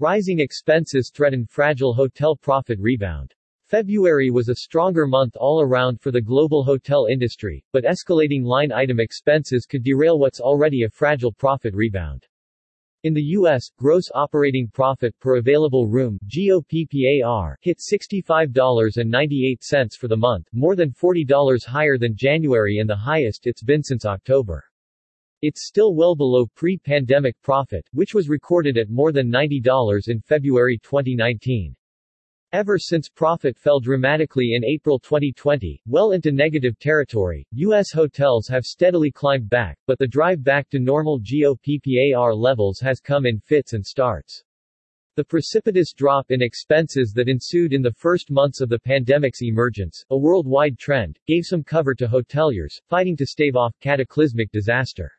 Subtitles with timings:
[0.00, 3.32] Rising expenses threaten fragile hotel profit rebound.
[3.68, 8.72] February was a stronger month all around for the global hotel industry, but escalating line
[8.72, 12.26] item expenses could derail what's already a fragile profit rebound.
[13.04, 20.48] In the U.S., gross operating profit per available room GOPPAR, hit $65.98 for the month,
[20.52, 24.64] more than $40 higher than January and the highest it's been since October.
[25.46, 30.78] It's still well below pre-pandemic profit, which was recorded at more than $90 in February
[30.82, 31.76] 2019.
[32.52, 37.92] Ever since profit fell dramatically in April 2020, well into negative territory, U.S.
[37.92, 43.26] hotels have steadily climbed back, but the drive back to normal GOPPAR levels has come
[43.26, 44.42] in fits and starts.
[45.16, 50.06] The precipitous drop in expenses that ensued in the first months of the pandemic's emergence,
[50.08, 55.12] a worldwide trend, gave some cover to hoteliers, fighting to stave off cataclysmic disaster.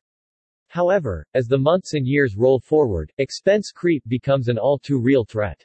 [0.75, 5.63] However, as the months and years roll forward, expense creep becomes an all-too-real threat.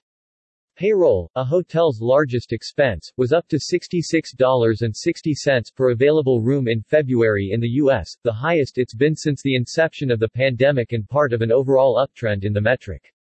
[0.77, 7.61] Payroll, a hotel's largest expense, was up to $66.60 per available room in February in
[7.61, 11.43] the U.S., the highest it's been since the inception of the pandemic and part of
[11.43, 13.13] an overall uptrend in the metric.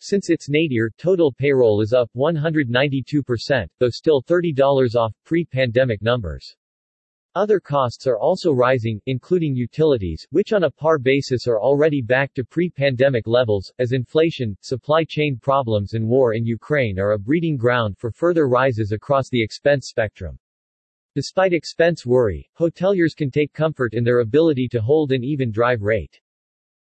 [0.00, 6.54] Since its nadir, total payroll is up 192%, though still $30 off pre-pandemic numbers.
[7.34, 12.34] Other costs are also rising, including utilities, which on a par basis are already back
[12.34, 17.56] to pre-pandemic levels, as inflation, supply chain problems and war in Ukraine are a breeding
[17.56, 20.38] ground for further rises across the expense spectrum.
[21.14, 25.80] Despite expense worry, hoteliers can take comfort in their ability to hold an even drive
[25.80, 26.20] rate.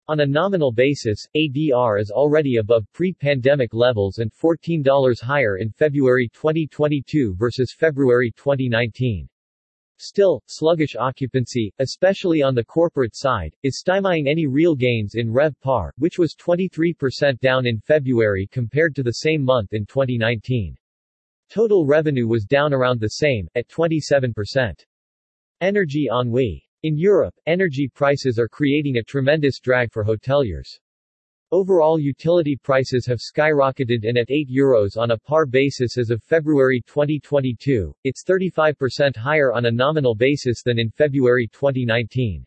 [0.10, 6.28] On a nominal basis, ADR is already above pre-pandemic levels and $14 higher in February
[6.34, 9.30] 2022 versus February 2019.
[10.04, 15.92] Still, sluggish occupancy, especially on the corporate side, is stymieing any real gains in RevPAR,
[16.00, 20.76] which was 23% down in February compared to the same month in 2019.
[21.52, 24.84] Total revenue was down around the same, at 27%.
[25.62, 26.68] Energy ennui.
[26.82, 30.80] In Europe, energy prices are creating a tremendous drag for hoteliers.
[31.54, 36.24] Overall utility prices have skyrocketed and at 8 euros on a par basis as of
[36.24, 42.46] February 2022, it's 35% higher on a nominal basis than in February 2019.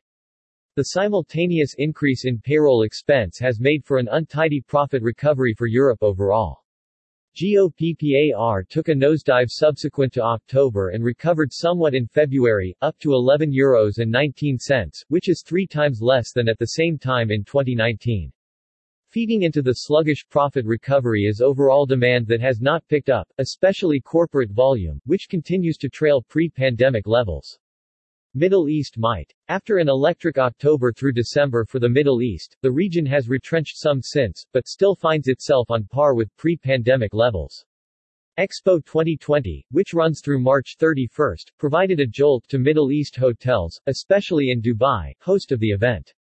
[0.76, 5.98] The simultaneous increase in payroll expense has made for an untidy profit recovery for Europe
[6.00, 6.64] overall.
[7.36, 13.52] GOPPAR took a nosedive subsequent to October and recovered somewhat in February, up to €11
[13.52, 17.44] Euros and 19 cents, which is three times less than at the same time in
[17.44, 18.32] 2019.
[19.14, 24.00] Feeding into the sluggish profit recovery is overall demand that has not picked up, especially
[24.00, 27.60] corporate volume, which continues to trail pre-pandemic levels.
[28.34, 29.32] Middle East might.
[29.46, 34.02] After an electric October through December for the Middle East, the region has retrenched some
[34.02, 37.64] since, but still finds itself on par with pre-pandemic levels.
[38.36, 44.50] Expo 2020, which runs through March 31, provided a jolt to Middle East hotels, especially
[44.50, 46.12] in Dubai, host of the event.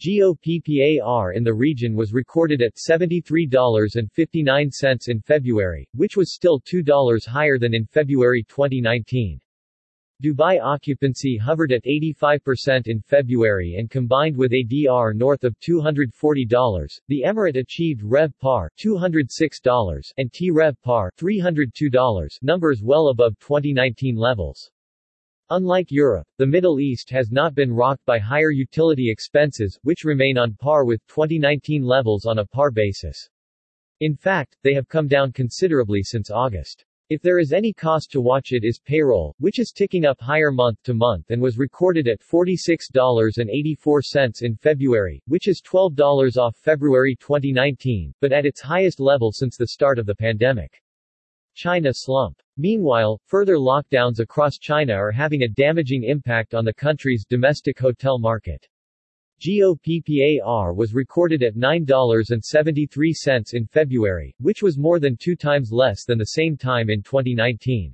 [0.00, 7.58] GOPPAR in the region was recorded at $73.59 in February, which was still $2 higher
[7.58, 9.40] than in February 2019.
[10.22, 17.22] Dubai occupancy hovered at 85% in February and combined with ADR north of $240, the
[17.24, 24.70] Emirate achieved RevPAR $206 and TRevPAR $302, numbers well above 2019 levels.
[25.50, 30.36] Unlike Europe, the Middle East has not been rocked by higher utility expenses, which remain
[30.36, 33.30] on par with 2019 levels on a par basis.
[34.00, 36.84] In fact, they have come down considerably since August.
[37.08, 40.52] If there is any cost to watch it is payroll, which is ticking up higher
[40.52, 47.16] month to month and was recorded at $46.84 in February, which is $12 off February
[47.16, 50.82] 2019, but at its highest level since the start of the pandemic.
[51.58, 52.40] China slump.
[52.56, 58.20] Meanwhile, further lockdowns across China are having a damaging impact on the country's domestic hotel
[58.20, 58.68] market.
[59.40, 66.16] GOPPAR was recorded at $9.73 in February, which was more than two times less than
[66.16, 67.92] the same time in 2019.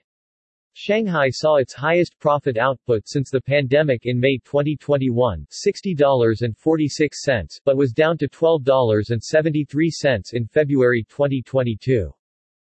[0.75, 7.95] Shanghai saw its highest profit output since the pandemic in May 2021, $60.46, but was
[7.95, 12.13] down to $12.73 in February 2022.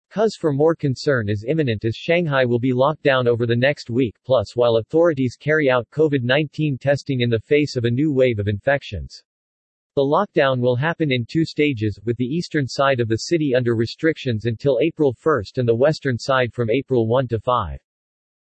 [0.09, 3.89] Cause for more concern is imminent as Shanghai will be locked down over the next
[3.89, 8.39] week plus while authorities carry out COVID-19 testing in the face of a new wave
[8.39, 9.23] of infections.
[9.95, 13.75] The lockdown will happen in two stages, with the eastern side of the city under
[13.75, 17.79] restrictions until April 1 and the western side from April 1 to 5.